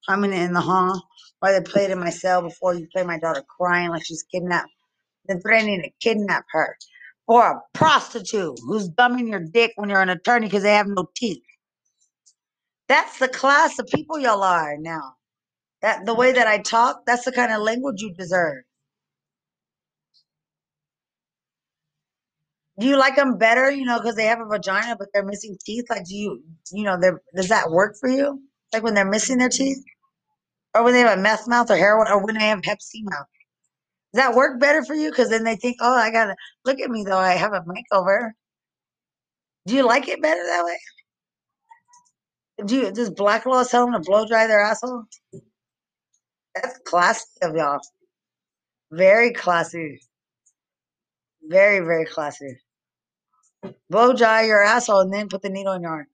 I'm 0.09 0.23
in 0.25 0.33
in 0.33 0.53
the 0.53 0.61
hall. 0.61 1.03
Why 1.39 1.53
they 1.53 1.61
played 1.61 1.91
in 1.91 1.99
my 1.99 2.11
cell 2.11 2.41
before 2.43 2.73
you 2.75 2.87
play 2.93 3.03
my 3.03 3.19
daughter 3.19 3.43
crying 3.59 3.89
like 3.91 4.05
she's 4.05 4.23
kidnapped. 4.31 4.69
Then 5.27 5.41
threatening 5.41 5.83
to 5.83 5.91
kidnap 6.01 6.45
her. 6.51 6.77
Or 7.27 7.43
a 7.51 7.61
prostitute 7.73 8.59
who's 8.67 8.89
dumbing 8.89 9.29
your 9.29 9.41
dick 9.41 9.73
when 9.77 9.89
you're 9.89 10.01
an 10.01 10.09
attorney 10.09 10.47
because 10.47 10.63
they 10.63 10.75
have 10.75 10.87
no 10.87 11.07
teeth. 11.15 11.43
That's 12.89 13.19
the 13.19 13.29
class 13.29 13.79
of 13.79 13.87
people 13.87 14.19
y'all 14.19 14.43
are 14.43 14.77
now. 14.79 15.15
That 15.81 16.05
the 16.05 16.15
way 16.15 16.33
that 16.33 16.47
I 16.47 16.59
talk, 16.59 17.01
that's 17.07 17.25
the 17.25 17.33
kind 17.33 17.53
of 17.53 17.61
language 17.61 18.01
you 18.01 18.13
deserve. 18.13 18.63
Do 22.79 22.88
you 22.88 22.98
like 22.98 23.15
them 23.15 23.38
better, 23.38 23.72
you 23.72 23.86
know, 23.86 24.00
because 24.00 24.15
they 24.15 24.25
have 24.25 24.39
a 24.41 24.46
vagina 24.46 24.96
but 24.98 25.10
they're 25.13 25.25
missing 25.25 25.57
teeth? 25.65 25.86
Like, 25.89 26.05
do 26.05 26.15
you, 26.15 26.43
you 26.72 26.84
know, 26.84 26.98
they're, 27.00 27.22
does 27.36 27.50
that 27.50 27.72
work 27.72 27.96
for 28.00 28.10
you? 28.10 28.41
Like 28.74 28.84
when 28.84 28.96
they're 28.96 29.05
missing 29.10 29.38
their 29.39 29.50
teeth, 29.50 29.84
or 30.75 30.84
when 30.84 30.93
they 30.93 31.01
have 31.01 31.17
a 31.17 31.22
meth 31.22 31.48
mouth 31.48 31.72
or 31.72 31.77
heroin, 31.77 32.07
or 32.12 32.24
when 32.25 32.36
they 32.38 32.46
have 32.48 32.63
Hep 32.65 32.81
C 32.81 33.03
mouth? 33.03 33.27
Does 34.13 34.24
that 34.24 34.36
work 34.36 34.60
better 34.60 34.84
for 34.86 34.96
you? 34.96 35.12
Because 35.12 35.29
then 35.29 35.43
they 35.43 35.55
think, 35.55 35.77
oh, 35.81 35.93
I 35.93 36.12
gotta 36.12 36.36
look 36.65 36.79
at 36.79 36.89
me 36.91 37.03
though. 37.05 37.17
I 37.17 37.34
have 37.34 37.53
a 37.53 37.62
makeover. 37.62 38.31
Do 39.67 39.75
you 39.75 39.86
like 39.86 40.07
it 40.07 40.22
better 40.22 40.43
that 40.43 40.65
way? 40.65 40.77
Do 42.65 42.75
you 42.75 42.91
does 42.91 43.12
Black 43.12 43.46
Law 43.46 43.63
tell 43.63 43.86
them 43.86 43.93
to 43.93 44.00
blow 44.07 44.27
dry 44.27 44.48
their 44.48 44.62
asshole? 44.62 45.03
That's 46.55 46.79
classy 46.86 47.25
of 47.43 47.55
y'all. 47.55 47.79
Very 48.91 49.34
classy. 49.34 50.00
Very, 51.43 51.79
very 51.86 52.05
classy. 52.05 52.60
Blow 53.89 54.13
dry 54.13 54.43
your 54.45 54.63
asshole 54.63 55.01
and 55.01 55.13
then 55.13 55.29
put 55.29 55.41
the 55.41 55.50
needle 55.50 55.74
in 55.74 55.83
your 55.83 55.91
arm. 55.91 56.07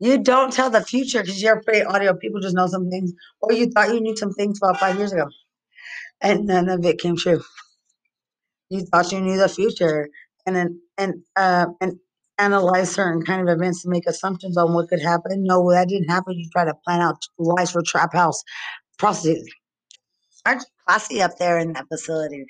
You 0.00 0.18
don't 0.22 0.52
tell 0.52 0.70
the 0.70 0.82
future 0.82 1.22
because 1.22 1.42
you're 1.42 1.58
afraid 1.58 1.84
audio 1.84 2.14
people 2.14 2.40
just 2.40 2.54
know 2.54 2.66
some 2.68 2.90
things, 2.90 3.12
or 3.40 3.52
you 3.52 3.70
thought 3.70 3.94
you 3.94 4.00
knew 4.00 4.16
some 4.16 4.32
things 4.32 4.58
about 4.62 4.78
five 4.78 4.96
years 4.98 5.12
ago, 5.12 5.26
and 6.20 6.46
none 6.46 6.68
of 6.68 6.84
it 6.84 6.98
came 7.00 7.16
true. 7.16 7.42
You 8.70 8.82
thought 8.86 9.12
you 9.12 9.20
knew 9.20 9.38
the 9.38 9.48
future, 9.48 10.08
and 10.46 10.78
and 10.98 11.14
uh 11.36 11.66
and 11.80 11.98
analyze 12.38 12.92
certain 12.92 13.22
kind 13.24 13.42
of 13.48 13.54
events 13.54 13.82
to 13.82 13.88
make 13.88 14.06
assumptions 14.06 14.56
on 14.56 14.72
what 14.74 14.88
could 14.88 15.02
happen. 15.02 15.44
No, 15.44 15.70
that 15.72 15.88
didn't 15.88 16.08
happen. 16.10 16.38
You 16.38 16.48
try 16.52 16.64
to 16.64 16.74
plan 16.86 17.00
out 17.00 17.16
lies 17.38 17.72
for 17.72 17.82
trap 17.82 18.14
house 18.14 18.42
prostitutes. 18.98 19.50
Aren't 20.46 20.62
you 20.62 20.66
classy 20.86 21.22
up 21.22 21.38
there 21.38 21.58
in 21.58 21.72
that 21.74 21.86
facility? 21.88 22.44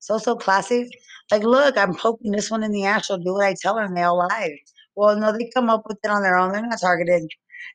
So 0.00 0.18
so 0.18 0.36
classy. 0.36 0.88
Like, 1.30 1.42
look, 1.42 1.76
I'm 1.78 1.94
poking 1.94 2.32
this 2.32 2.50
one 2.50 2.62
in 2.62 2.72
the 2.72 2.84
ass. 2.84 3.06
She'll 3.06 3.18
do 3.18 3.34
what 3.34 3.46
I 3.46 3.54
tell 3.60 3.76
her, 3.76 3.84
and 3.84 3.96
they 3.96 4.02
all 4.02 4.18
lie. 4.18 4.58
Well, 4.96 5.18
no, 5.18 5.32
they 5.32 5.50
come 5.54 5.70
up 5.70 5.84
with 5.86 5.98
it 6.04 6.10
on 6.10 6.22
their 6.22 6.36
own. 6.36 6.52
They're 6.52 6.62
not 6.66 6.80
targeted, 6.80 7.24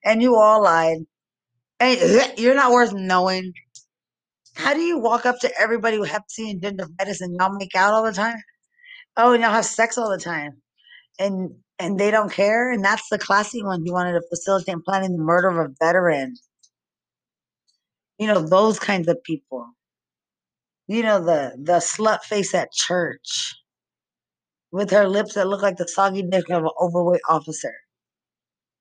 and 0.05 0.21
you 0.21 0.35
all 0.35 0.63
lied. 0.63 0.99
And 1.79 1.99
you're 2.37 2.55
not 2.55 2.71
worth 2.71 2.93
knowing. 2.93 3.53
How 4.59 4.73
do 4.73 4.81
you 4.81 4.99
walk 4.99 5.25
up 5.25 5.39
to 5.39 5.51
everybody 5.57 5.97
with 5.97 6.09
Hep 6.09 6.23
C 6.27 6.51
and 6.51 6.61
gingivitis 6.61 7.21
and 7.21 7.33
y'all 7.39 7.55
make 7.57 7.75
out 7.75 7.93
all 7.93 8.03
the 8.03 8.11
time? 8.11 8.35
Oh, 9.15 9.31
and 9.31 9.41
y'all 9.41 9.53
have 9.53 9.63
sex 9.63 9.97
all 9.97 10.09
the 10.11 10.21
time, 10.21 10.61
and 11.17 11.51
and 11.79 11.97
they 11.97 12.11
don't 12.11 12.31
care. 12.31 12.69
And 12.69 12.83
that's 12.83 13.07
the 13.09 13.17
classy 13.17 13.63
one. 13.63 13.85
You 13.85 13.93
wanted 13.93 14.13
to 14.13 14.21
facilitate 14.29 14.73
and 14.73 14.83
planning 14.83 15.13
the 15.13 15.23
murder 15.23 15.47
of 15.47 15.57
a 15.57 15.73
veteran. 15.79 16.35
You 18.17 18.27
know 18.27 18.41
those 18.45 18.79
kinds 18.79 19.07
of 19.07 19.23
people. 19.23 19.65
You 20.87 21.03
know 21.03 21.23
the 21.23 21.53
the 21.57 21.77
slut 21.79 22.23
face 22.23 22.53
at 22.53 22.73
church 22.73 23.55
with 24.73 24.91
her 24.91 25.07
lips 25.07 25.35
that 25.35 25.47
look 25.47 25.61
like 25.61 25.77
the 25.77 25.87
soggy 25.87 26.23
dick 26.23 26.49
of 26.49 26.63
an 26.65 26.71
overweight 26.81 27.21
officer. 27.29 27.75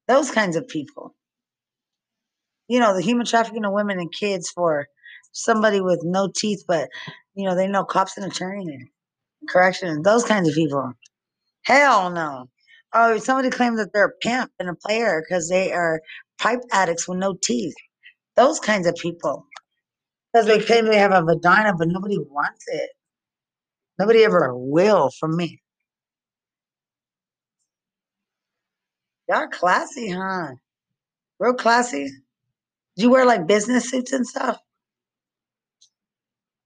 Those 0.08 0.32
kinds 0.32 0.56
of 0.56 0.66
people. 0.66 1.14
You 2.66 2.80
know, 2.80 2.94
the 2.97 3.02
human 3.02 3.26
trafficking 3.26 3.64
of 3.64 3.73
women 3.73 4.00
and 4.00 4.12
kids 4.12 4.50
for 4.50 4.88
somebody 5.45 5.80
with 5.80 6.00
no 6.04 6.30
teeth, 6.35 6.64
but 6.68 6.88
you 7.35 7.47
know, 7.47 7.54
they 7.54 7.68
know 7.68 7.85
cops 7.85 8.16
and 8.16 8.26
attorney 8.30 8.66
and 8.68 8.88
correction. 9.50 10.02
Those 10.02 10.25
kinds 10.25 10.49
of 10.49 10.54
people. 10.54 10.92
Hell 11.64 12.11
no. 12.11 12.47
Oh, 12.95 13.18
somebody 13.18 13.50
claimed 13.50 13.78
that 13.78 13.92
they're 13.92 14.07
a 14.07 14.18
pimp 14.23 14.50
and 14.59 14.68
a 14.71 14.75
player 14.75 15.23
because 15.23 15.49
they 15.49 15.73
are 15.73 16.00
pipe 16.40 16.61
addicts 16.73 17.09
with 17.09 17.18
no 17.18 17.37
teeth. 17.42 17.75
Those 18.37 18.61
kinds 18.61 18.87
of 18.87 18.95
people. 18.97 19.47
Because 20.33 20.47
they 20.47 20.61
claim 20.61 20.87
they 20.87 20.99
have 20.99 21.12
a 21.12 21.23
vagina, 21.23 21.75
but 21.78 21.88
nobody 21.88 22.18
wants 22.18 22.64
it. 22.68 22.90
Nobody 23.99 24.25
ever 24.25 24.52
will 24.54 25.11
from 25.18 25.37
me. 25.37 25.61
Y'all 29.28 29.49
classy, 29.49 30.11
huh? 30.11 30.49
Real 31.38 31.54
classy. 31.54 32.07
Do 32.97 33.02
you 33.04 33.11
wear 33.11 33.26
like 33.26 33.47
business 33.47 33.90
suits 33.90 34.12
and 34.12 34.26
stuff? 34.26 34.59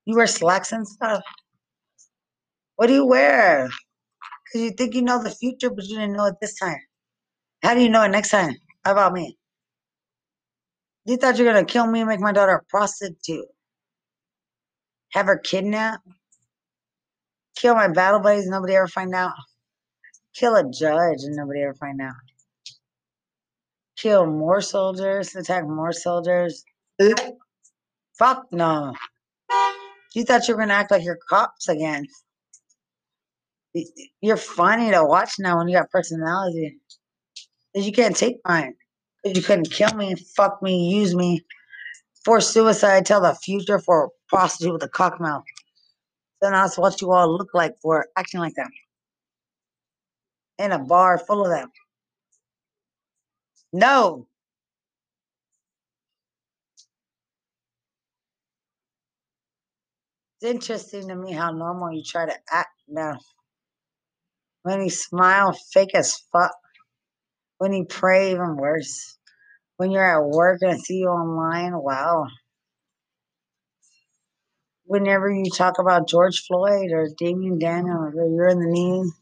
You 0.04 0.16
wear 0.16 0.26
slacks 0.26 0.73
and 0.73 0.87
stuff? 0.87 1.23
What 2.76 2.88
do 2.88 2.94
you 2.94 3.06
wear? 3.06 3.68
Because 4.44 4.62
you 4.62 4.71
think 4.73 4.94
you 4.94 5.02
know 5.02 5.23
the 5.23 5.30
future, 5.30 5.71
but 5.71 5.85
you 5.87 5.99
didn't 5.99 6.16
know 6.16 6.26
it 6.26 6.35
this 6.40 6.59
time. 6.59 6.80
How 7.62 7.75
do 7.75 7.80
you 7.80 7.88
know 7.88 8.02
it 8.02 8.11
next 8.11 8.30
time? 8.30 8.54
How 8.85 8.92
about 8.92 9.12
me? 9.12 9.37
You 11.04 11.16
thought 11.16 11.38
you 11.38 11.44
were 11.44 11.52
going 11.52 11.66
to 11.66 11.73
kill 11.73 11.87
me 11.87 12.00
and 12.00 12.09
make 12.09 12.21
my 12.21 12.32
daughter 12.32 12.54
a 12.54 12.64
prostitute. 12.64 13.47
Have 15.12 15.26
her 15.26 15.38
kidnapped. 15.38 16.06
Kill 17.56 17.75
my 17.75 17.88
battle 17.88 18.21
buddies 18.21 18.47
nobody 18.49 18.75
ever 18.75 18.88
find 18.88 19.14
out. 19.14 19.32
Kill 20.35 20.56
a 20.56 20.64
judge 20.71 21.23
and 21.25 21.37
nobody 21.37 21.62
ever 21.62 21.75
find 21.75 22.00
out. 22.00 22.14
Kill 23.97 24.26
more 24.26 24.61
soldiers, 24.61 25.37
attack 25.37 25.64
more 25.64 25.92
soldiers. 25.92 26.64
Fuck 28.18 28.47
no. 28.52 28.94
You 30.14 30.25
thought 30.25 30.47
you 30.47 30.54
were 30.54 30.59
going 30.59 30.69
to 30.69 30.75
act 30.75 30.90
like 30.90 31.04
you're 31.04 31.19
cops 31.28 31.69
again. 31.69 32.07
You're 34.21 34.37
funny 34.37 34.90
to 34.90 35.04
watch 35.04 35.37
now 35.38 35.59
when 35.59 35.69
you 35.69 35.76
got 35.76 35.90
personality. 35.90 36.78
Because 37.73 37.87
you 37.87 37.92
can't 37.92 38.16
take 38.16 38.37
mine. 38.47 38.75
Because 39.23 39.38
you 39.38 39.45
couldn't 39.45 39.71
kill 39.71 39.95
me, 39.95 40.14
fuck 40.37 40.62
me, 40.62 40.90
use 40.90 41.14
me, 41.14 41.45
force 42.25 42.49
suicide, 42.49 43.07
tell 43.07 43.23
the 43.23 43.35
future 43.35 43.78
for 43.78 44.07
a 44.07 44.09
prostitute 44.28 44.75
with 44.75 44.83
a 44.83 44.88
cock 44.88 45.21
mouth. 45.21 45.45
Then 46.40 46.52
that's 46.52 46.76
what 46.76 47.00
you 47.00 47.12
all 47.12 47.35
look 47.35 47.54
like 47.54 47.75
for 47.81 48.07
acting 48.16 48.40
like 48.40 48.54
that. 48.57 48.71
In 50.59 50.73
a 50.73 50.78
bar 50.78 51.19
full 51.19 51.45
of 51.45 51.50
them. 51.50 51.71
No. 53.73 54.26
It's 60.43 60.51
interesting 60.51 61.07
to 61.07 61.15
me 61.15 61.31
how 61.31 61.53
normal 61.53 61.93
you 61.93 62.03
try 62.03 62.27
to 62.27 62.35
act 62.51 62.75
now. 62.89 63.17
When 64.65 64.83
you 64.83 64.91
smile, 64.91 65.57
fake 65.73 65.95
as 65.95 66.19
fuck. 66.33 66.51
When 67.59 67.73
you 67.73 67.85
pray, 67.85 68.33
even 68.33 68.57
worse. 68.57 69.19
When 69.77 69.93
you're 69.93 70.03
at 70.03 70.29
work 70.29 70.59
and 70.63 70.73
I 70.73 70.77
see 70.79 70.97
you 70.97 71.07
online, 71.07 71.81
wow. 71.81 72.27
Whenever 74.85 75.31
you 75.31 75.45
talk 75.49 75.79
about 75.79 76.09
George 76.09 76.43
Floyd 76.49 76.91
or 76.91 77.07
Damian 77.17 77.61
Daniel 77.61 77.99
or 77.99 78.13
you're 78.13 78.49
in 78.49 78.59
the 78.59 78.67
news, 78.67 79.15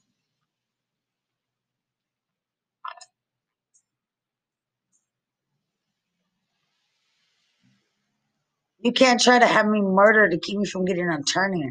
you 8.83 8.93
can't 8.93 9.21
try 9.21 9.39
to 9.39 9.47
have 9.47 9.67
me 9.67 9.83
murdered 9.83 10.33
to 10.33 10.39
keep 10.39 10.59
me 10.59 10.67
from 10.67 10.85
getting 10.85 11.09
an 11.09 11.21
attorney. 11.21 11.71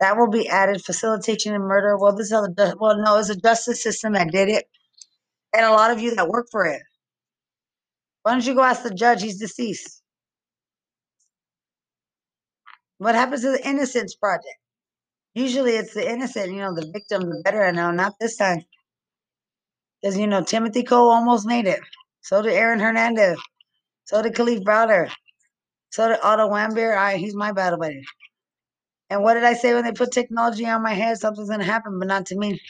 That 0.00 0.16
will 0.16 0.30
be 0.30 0.48
added 0.48 0.84
facilitation 0.84 1.54
and 1.54 1.64
murder. 1.64 1.96
Well, 1.98 2.14
this 2.16 2.26
is 2.26 2.32
the 2.32 2.76
well, 2.80 2.98
no, 2.98 3.18
it's 3.18 3.30
a 3.30 3.36
justice 3.36 3.82
system 3.82 4.14
that 4.14 4.32
did 4.32 4.48
it, 4.48 4.66
and 5.54 5.64
a 5.64 5.70
lot 5.70 5.90
of 5.92 6.00
you 6.00 6.14
that 6.16 6.28
work 6.28 6.48
for 6.50 6.66
it. 6.66 6.82
Why 8.22 8.32
don't 8.32 8.46
you 8.46 8.54
go 8.54 8.62
ask 8.62 8.82
the 8.82 8.94
judge? 8.94 9.22
He's 9.22 9.38
deceased. 9.38 10.02
What 12.98 13.14
happens 13.14 13.42
to 13.42 13.52
the 13.52 13.68
Innocence 13.68 14.14
Project? 14.16 14.46
Usually 15.34 15.72
it's 15.72 15.94
the 15.94 16.10
innocent, 16.10 16.52
you 16.52 16.60
know, 16.60 16.74
the 16.74 16.90
victim, 16.92 17.22
the 17.22 17.40
better. 17.44 17.64
I 17.64 17.70
know, 17.70 17.90
not 17.90 18.14
this 18.20 18.36
time. 18.36 18.62
Because, 20.02 20.18
you 20.18 20.26
know, 20.26 20.42
Timothy 20.42 20.82
Cole 20.84 21.10
almost 21.10 21.46
made 21.46 21.66
it. 21.66 21.80
So 22.22 22.42
did 22.42 22.52
Aaron 22.52 22.80
Hernandez. 22.80 23.38
So 24.04 24.22
did 24.22 24.34
Kalief 24.34 24.62
Browder. 24.64 25.10
So 25.92 26.08
did 26.08 26.20
Otto 26.24 26.50
Warmbier. 26.50 26.96
I, 26.96 27.16
he's 27.18 27.36
my 27.36 27.52
battle 27.52 27.80
buddy. 27.80 28.02
And 29.10 29.22
what 29.22 29.34
did 29.34 29.44
I 29.44 29.54
say 29.54 29.74
when 29.74 29.84
they 29.84 29.92
put 29.92 30.12
technology 30.12 30.66
on 30.66 30.82
my 30.82 30.94
head? 30.94 31.18
Something's 31.18 31.48
to 31.50 31.64
happen, 31.64 31.98
but 31.98 32.08
not 32.08 32.26
to 32.26 32.36
me. 32.38 32.60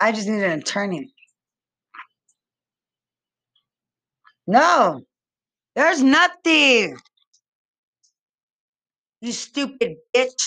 I 0.00 0.12
just 0.12 0.28
need 0.28 0.42
an 0.42 0.60
attorney. 0.60 1.12
No, 4.46 5.02
there's 5.76 6.02
nothing. 6.02 6.98
You 9.22 9.32
stupid 9.32 9.96
bitch. 10.16 10.42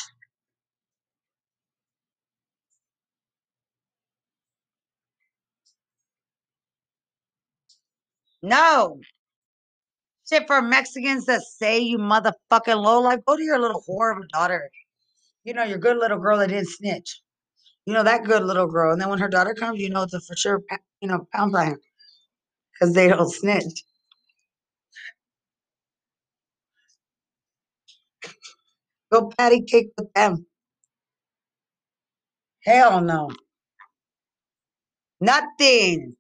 No. 8.44 9.00
Shit 10.30 10.48
for 10.48 10.62
Mexicans 10.62 11.26
that 11.26 11.42
say 11.44 11.80
you 11.80 11.98
motherfucking 12.00 12.82
low 12.84 13.02
life. 13.02 13.20
Go 13.28 13.38
to 13.38 13.44
your 13.44 13.60
little 13.60 13.84
whore 13.90 14.16
of 14.18 14.24
a 14.24 14.28
daughter. 14.30 14.70
You 15.46 15.54
know, 15.54 15.64
your 15.64 15.80
good 15.80 15.98
little 15.98 16.20
girl 16.20 16.40
that 16.40 16.50
didn't 16.50 16.70
snitch. 16.70 17.22
You 17.86 17.94
know, 17.94 18.04
that 18.04 18.26
good 18.26 18.44
little 18.44 18.68
girl. 18.68 18.94
And 18.94 19.02
then 19.02 19.10
when 19.10 19.20
her 19.20 19.30
daughter 19.30 19.56
comes, 19.56 19.80
you 19.82 19.90
know 19.92 20.04
it's 20.04 20.14
a 20.16 20.22
for 20.22 20.36
sure, 20.38 20.62
you 21.02 21.10
know, 21.10 21.28
pound 21.34 21.54
by 21.54 21.74
Because 22.74 22.96
they 22.96 23.08
don't 23.10 23.32
snitch. 23.32 23.84
Go 29.12 29.32
patty 29.38 29.64
cake 29.64 29.92
with 29.98 30.14
them. 30.14 30.48
Hell 32.66 33.02
no. 33.02 33.32
Nothing 35.22 36.18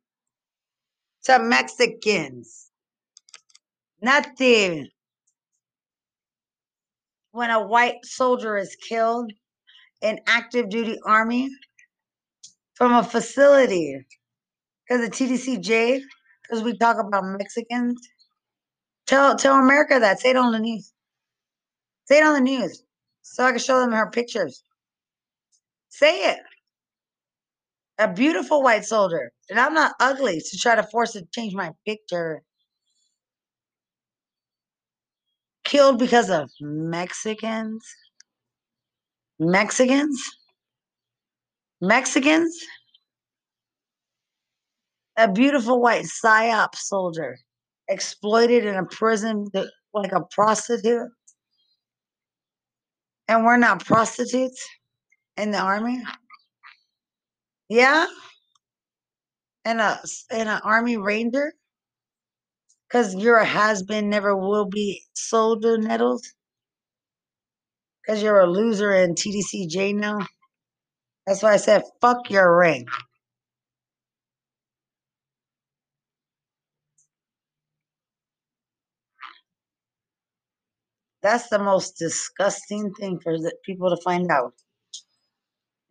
to 1.26 1.40
Mexicans. 1.40 2.72
Nothing. 4.04 4.90
When 7.32 7.52
a 7.52 7.66
white 7.66 8.06
soldier 8.06 8.58
is 8.58 8.76
killed 8.76 9.32
in 10.02 10.20
active 10.28 10.70
duty 10.70 11.00
army 11.06 11.50
from 12.76 12.94
a 12.94 13.04
facility 13.04 14.06
because 14.88 15.10
the 15.10 15.12
TDCJ, 15.16 16.02
because 16.44 16.64
we 16.64 16.78
talk 16.78 16.98
about 17.00 17.26
Mexicans. 17.26 18.00
Tell 19.08 19.36
tell 19.36 19.56
America 19.56 20.00
that. 20.00 20.20
Say 20.20 20.32
it 20.32 20.38
on 20.38 20.52
the 20.52 20.60
news. 20.60 20.94
Say 22.06 22.20
it 22.20 22.26
on 22.26 22.34
the 22.36 22.42
news 22.42 22.84
so 23.22 23.46
I 23.46 23.52
can 23.52 23.60
show 23.60 23.80
them 23.80 23.92
her 23.92 24.10
pictures. 24.12 24.64
Say 25.90 26.32
it. 26.32 26.40
A 28.00 28.12
beautiful 28.12 28.64
white 28.64 28.86
soldier. 28.86 29.32
And 29.50 29.60
I'm 29.60 29.74
not 29.74 29.94
ugly 30.00 30.42
to 30.42 30.58
try 30.58 30.76
to 30.76 30.84
force 30.84 31.14
to 31.14 31.24
change 31.34 31.54
my 31.54 31.72
picture. 31.88 32.42
Killed 35.74 35.98
because 35.98 36.30
of 36.30 36.52
Mexicans. 36.62 37.84
Mexicans. 39.40 40.22
Mexicans. 41.82 42.56
A 45.18 45.32
beautiful 45.32 45.82
white 45.82 46.06
PSYOP 46.06 46.76
soldier 46.76 47.40
exploited 47.88 48.68
in 48.68 48.76
a 48.76 48.86
prison 48.86 49.48
like 49.96 50.12
a 50.12 50.22
prostitute. 50.30 51.10
And 53.28 53.44
we're 53.44 53.58
not 53.58 53.84
prostitutes 53.84 54.64
in 55.38 55.50
the 55.50 55.60
army. 55.60 56.04
Yeah. 57.70 58.06
And 59.66 59.82
a 59.82 60.00
and 60.30 60.50
an 60.50 60.62
army 60.64 60.98
ranger. 60.98 61.52
Cause 62.94 63.16
you're 63.16 63.40
a 63.40 63.46
has 63.46 63.84
been, 63.84 64.10
never 64.10 64.38
will 64.38 64.68
be 64.68 65.04
soldier 65.16 65.80
nettles. 65.80 66.34
Cause 68.08 68.24
you're 68.24 68.42
a 68.42 68.48
loser 68.48 68.94
in 68.94 69.16
TDCJ 69.16 69.96
now. 69.96 70.20
That's 71.28 71.44
why 71.44 71.54
I 71.54 71.58
said 71.58 71.84
fuck 72.02 72.30
your 72.30 72.58
ring. 72.60 72.86
That's 81.24 81.50
the 81.50 81.60
most 81.60 81.98
disgusting 81.98 82.94
thing 82.94 83.20
for 83.22 83.38
people 83.66 83.90
to 83.96 84.02
find 84.04 84.32
out. 84.32 84.54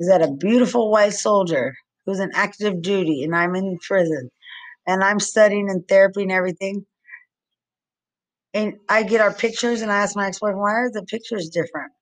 Is 0.01 0.09
that 0.09 0.23
a 0.23 0.33
beautiful 0.33 0.91
white 0.91 1.15
soldier 1.15 1.75
who's 2.07 2.21
in 2.21 2.31
active 2.35 2.83
duty 2.83 3.25
and 3.25 3.35
I'm 3.37 3.57
in 3.57 3.79
prison 3.87 4.31
and 4.87 5.05
I'm 5.05 5.21
studying 5.21 5.71
and 5.71 5.87
therapy 5.89 6.23
and 6.23 6.33
everything. 6.33 6.87
And 8.55 8.75
I 8.89 9.03
get 9.03 9.21
our 9.21 9.33
pictures 9.33 9.81
and 9.81 9.91
I 9.91 9.97
ask 9.97 10.15
my 10.15 10.27
ex-boyfriend, 10.27 10.61
why 10.61 10.73
are 10.73 10.91
the 10.91 11.05
pictures 11.05 11.49
different? 11.49 11.93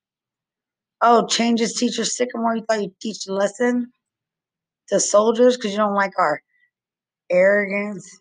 Oh, 1.01 1.25
changes 1.25 1.73
teacher 1.73 2.05
Sycamore. 2.05 2.57
You 2.57 2.65
thought 2.69 2.81
you 2.81 2.93
teach 3.01 3.27
a 3.27 3.33
lesson 3.33 3.91
to 4.89 4.99
soldiers 4.99 5.55
because 5.55 5.71
you 5.71 5.77
don't 5.77 5.95
like 5.95 6.13
our 6.19 6.41
arrogance. 7.29 8.19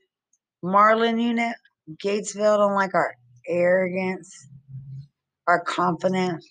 Marlin 0.63 1.19
unit, 1.19 1.57
Gatesville 2.05 2.59
don't 2.59 2.75
like 2.75 2.95
our 2.95 3.15
arrogance 3.49 4.49
are 5.47 5.61
confident. 5.65 6.45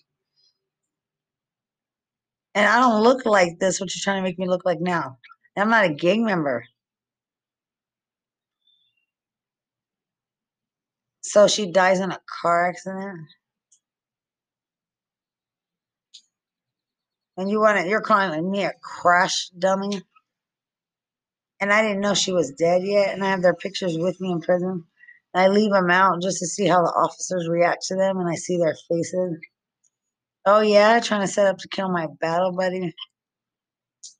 And 2.54 2.66
I 2.66 2.80
don't 2.80 3.02
look 3.02 3.24
like 3.24 3.58
this, 3.58 3.80
what 3.80 3.94
you're 3.94 4.02
trying 4.02 4.22
to 4.22 4.28
make 4.28 4.38
me 4.38 4.48
look 4.48 4.64
like 4.64 4.80
now. 4.80 5.16
I'm 5.56 5.70
not 5.70 5.84
a 5.84 5.94
gang 5.94 6.24
member. 6.24 6.64
So 11.30 11.46
she 11.46 11.70
dies 11.70 12.00
in 12.00 12.10
a 12.10 12.18
car 12.42 12.68
accident. 12.68 13.20
And 17.36 17.48
you 17.48 17.60
want 17.60 17.78
to, 17.78 17.88
you're 17.88 18.00
calling 18.00 18.50
me 18.50 18.64
a 18.64 18.72
crash 18.82 19.48
dummy? 19.50 20.02
And 21.60 21.72
I 21.72 21.82
didn't 21.82 22.00
know 22.00 22.14
she 22.14 22.32
was 22.32 22.50
dead 22.50 22.82
yet. 22.82 23.14
And 23.14 23.22
I 23.22 23.30
have 23.30 23.42
their 23.42 23.54
pictures 23.54 23.96
with 23.96 24.20
me 24.20 24.32
in 24.32 24.40
prison. 24.40 24.84
And 25.32 25.44
I 25.44 25.46
leave 25.46 25.70
them 25.70 25.88
out 25.88 26.20
just 26.20 26.40
to 26.40 26.48
see 26.48 26.66
how 26.66 26.82
the 26.82 26.90
officers 26.90 27.48
react 27.48 27.86
to 27.86 27.94
them. 27.94 28.18
And 28.18 28.28
I 28.28 28.34
see 28.34 28.56
their 28.56 28.74
faces. 28.88 29.38
Oh, 30.46 30.62
yeah, 30.62 30.98
trying 30.98 31.20
to 31.20 31.28
set 31.28 31.46
up 31.46 31.58
to 31.58 31.68
kill 31.68 31.92
my 31.92 32.08
battle 32.20 32.50
buddy. 32.50 32.92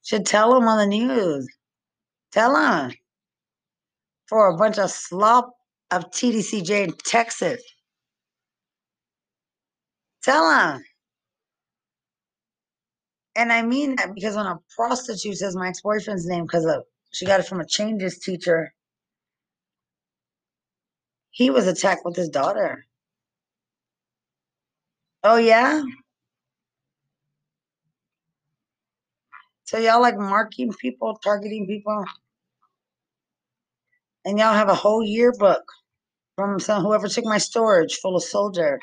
Should 0.04 0.26
tell 0.26 0.54
them 0.54 0.68
on 0.68 0.78
the 0.78 0.86
news. 0.86 1.48
Tell 2.30 2.54
them. 2.54 2.92
For 4.28 4.46
a 4.46 4.56
bunch 4.56 4.78
of 4.78 4.92
slop 4.92 5.56
of 5.90 6.10
TDCJ 6.10 6.84
in 6.84 6.92
Texas. 7.04 7.62
Tell 10.22 10.48
them. 10.48 10.84
And 13.36 13.52
I 13.52 13.62
mean 13.62 13.96
that 13.96 14.14
because 14.14 14.36
when 14.36 14.46
a 14.46 14.58
prostitute 14.76 15.38
says 15.38 15.56
my 15.56 15.68
ex-boyfriend's 15.68 16.26
name 16.26 16.44
because 16.44 16.66
she 17.12 17.26
got 17.26 17.40
it 17.40 17.46
from 17.46 17.60
a 17.60 17.66
changes 17.66 18.18
teacher, 18.18 18.72
he 21.30 21.50
was 21.50 21.66
attacked 21.66 22.04
with 22.04 22.16
his 22.16 22.28
daughter. 22.28 22.84
Oh 25.22 25.36
yeah? 25.36 25.82
So 29.64 29.78
y'all 29.78 30.00
like 30.00 30.18
marking 30.18 30.72
people, 30.80 31.18
targeting 31.22 31.66
people? 31.66 32.04
And 34.24 34.38
y'all 34.38 34.54
have 34.54 34.68
a 34.70 34.74
whole 34.76 35.04
yearbook 35.04 35.64
from 36.36 36.60
some 36.60 36.82
whoever 36.82 37.08
took 37.08 37.24
my 37.26 37.38
storage 37.38 37.96
full 37.96 38.16
of 38.16 38.24
soldier. 38.24 38.80